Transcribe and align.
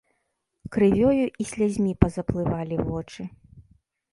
Крывёю 0.75 1.25
і 1.45 1.47
слязьмі 1.51 1.93
пазаплывалі 2.05 2.75
вочы. 2.89 3.21